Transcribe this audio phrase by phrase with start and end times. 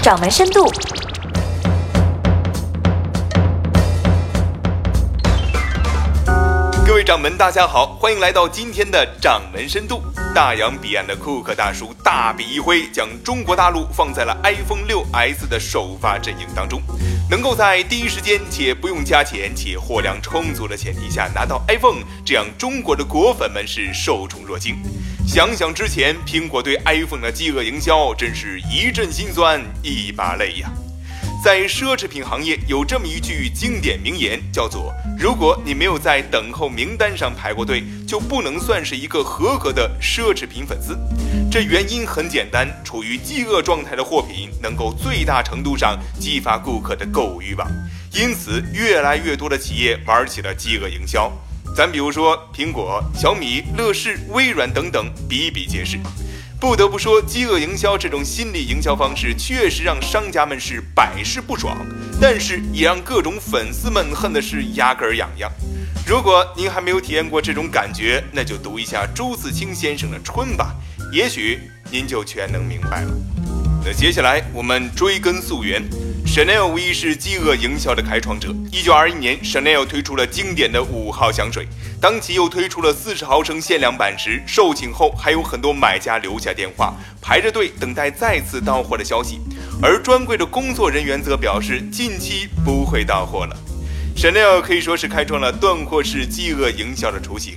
[0.00, 0.66] 掌门深度。
[7.10, 10.00] 掌门，大家好，欢迎来到今天的掌门深度。
[10.32, 16.80] 大洋彼岸的库克大叔大笔一挥，将中国大陆放在了 iPhone 6s 的首发阵营当中，
[17.28, 24.76] 能够在第一时间且不用加钱且货量充足的前提下拿到 iPhone，这样中国的果粉们是受宠若惊。
[25.26, 30.70] 想想之前苹果对 iPhone 的饥饿营销，真是一阵心酸一把泪呀。
[31.42, 40.98] 在奢侈品行业有这么一句经典名言，叫做：“如果你没有在等候名单上排过队，就不能算是一个合格的奢侈品粉丝。”
[41.50, 47.66] 这原因很简单，处于饥饿状态的货品能够最大程度上激发顾客的购物欲望，
[48.12, 51.32] 因此越来越多的企业玩起了饥饿营销。
[51.74, 55.98] 咱比如说苹果、小米、乐视、微软等等，比比皆是。
[56.60, 61.74] 不得不说，饥饿营销这种心理营销方式确实让商家们是百试不爽，
[62.20, 65.50] 但是也让各种粉丝们恨的是牙根儿痒痒。
[66.06, 70.74] 如果您还没有体验过这种感觉，那就读一下朱自清先生的《春》吧，
[71.10, 71.58] 也许
[71.90, 73.10] 您就全能明白了。
[73.82, 75.82] 那接下来我们追根溯源。
[76.32, 78.54] Chanel 无疑是饥饿营销的开创者。
[78.70, 81.66] 一九二一年，Chanel 推出了经典的五号香水。
[82.00, 89.40] 当其又推出了四十毫升限量版时，售罄后还有很多买家留下电话，排着队等待再次到货的消息。
[89.82, 93.56] 而专柜的工作人员则表示，近期不会到货了。
[94.16, 97.56] Chanel 可以说是开创了断货式饥饿营销的雏形，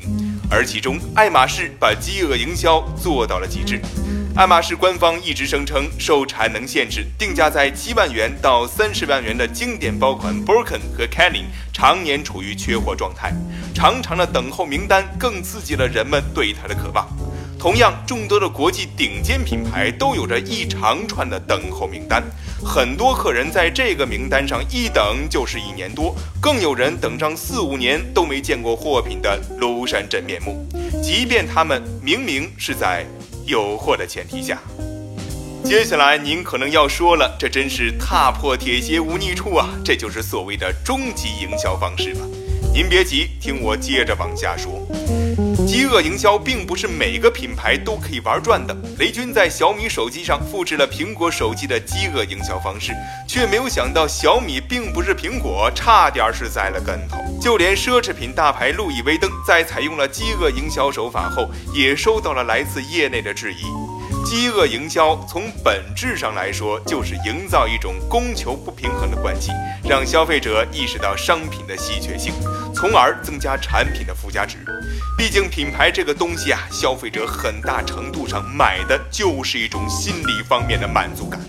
[0.53, 3.81] 而其中爱马仕把饥饿营销做到了极致。
[4.35, 13.33] 爱马仕官方一直声称，受产能限制，定价在七万元到三十万元的经典包款 Birkin 和 Kelly 常年处于缺货状态，
[13.73, 17.07] 长长的等候名单更刺激了人们对它的渴望。
[17.63, 22.21] 同样，众多的国际顶尖品牌都有着一长串的等候名单，
[22.61, 30.67] 很多客人在这个名单上一等就是一年多，更有人等上四五年都没见过货品的庐山真面目，
[31.01, 33.05] 即便他们明明是在。
[33.45, 34.57] 有货的前提下，
[35.65, 39.69] 接下来您可能要说了，这真是踏破铁鞋无觅处啊！
[39.83, 42.21] 这就是所谓的终极营销方式吧？
[42.73, 44.81] 您别急，听我接着往下说。
[45.73, 48.77] 饥饿营销并不是每个品牌都可以玩转的。
[48.99, 52.93] 雷军在小米手机上复制了苹果手机的饥饿营销方式，
[53.27, 57.17] 却没有想到小米并不是苹果，差点是栽了跟头。
[57.41, 63.63] 就连奢侈品大牌路易威登在采用了饥饿营销手法后，也收到了来自业内的质疑。
[64.23, 69.49] 饥饿营销从本质上来说，就是营造一种供求不平衡的关系，
[69.89, 72.31] 让消费者意识到商品的稀缺性，
[72.75, 74.59] 从而增加产品的附加值。
[75.15, 81.39] 毕竟品牌这个东西啊，消费者很大程度上买的就是一种心理方面的满足感。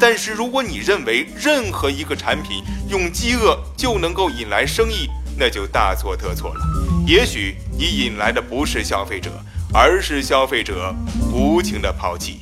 [0.00, 6.60] 但是如果你认为任何一个产品用饥饿就能够引来生意，那就大错特错了。
[7.06, 9.30] 也许你引来的不是消费者，
[9.72, 10.92] 而是消费者
[11.32, 12.40] 无情的抛弃。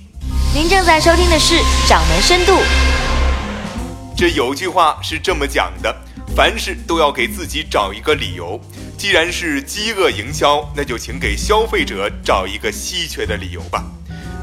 [0.54, 1.54] 您正在收听的是
[1.88, 2.52] 《掌门深度》。
[4.16, 5.94] 这有句话是这么讲的：
[6.34, 8.58] 凡事都要给自己找一个理由。
[9.00, 13.82] 既然是饥饿营销，那就请给消费者找一个稀缺的理由吧。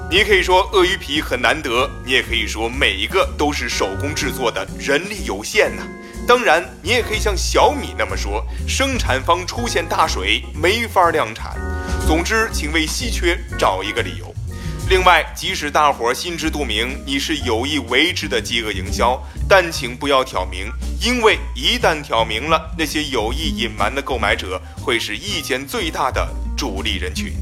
[0.09, 5.83] 你可以说鳄鱼皮很难得，你也可以说每一个都是手工制作的，人力有限呐。
[6.27, 11.55] 当然，你也可以像小米那么说，生产方出现大水，没法量产。
[12.07, 14.33] 总之，请为稀缺找一个理由。
[14.89, 20.71] 另外，即使大伙儿心知肚明你是有意为之的饥饿营销，但请不要挑明，
[21.01, 27.33] 因为一旦挑明了，那些有意隐瞒的购买者会是意见最大的主力人群。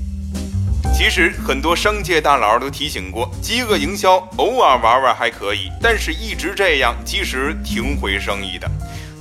[0.92, 8.68] 其实很多商界大佬都提醒过，饥饿营销偶尔玩玩还可以，但是一直这样其实挺毁生意的。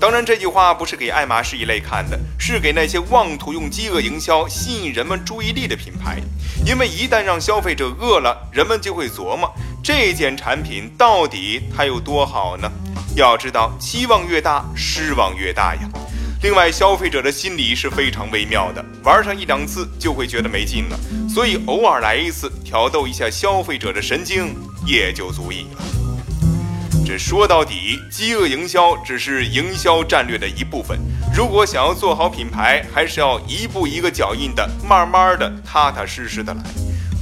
[0.00, 6.20] 当然，这句话不是给爱马仕一类看的，是给那些妄图用饥饿营销吸引人们注意力的品牌。
[6.66, 9.50] 因为一旦让消费者饿了，人们就会琢磨
[9.82, 12.70] 这件产品到底它有多好呢？
[13.16, 15.88] 要知道，期望越大，失望越大呀。
[16.42, 20.98] 另外，消费者的心理是非常微妙的，玩上一两次就会觉得没劲了，
[21.28, 24.54] 所以偶尔来一次，挑逗一下消费者的神经
[24.84, 26.03] 也就足以了。
[27.06, 30.98] 这说到底，饥饿营销只是营销战略的一部分。
[31.36, 36.62] 如果想要做好品牌，还是要一步一个脚印的，慢慢的、踏踏实实的来。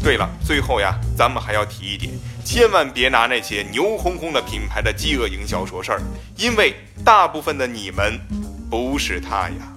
[0.03, 2.13] 对了，最后呀，咱们还要提一点，
[2.45, 6.01] 千万别拿那些牛哄哄的品牌的饥饿营销说事儿，
[6.37, 8.21] 因为大部分的你们。
[8.71, 9.72] 不是他呀。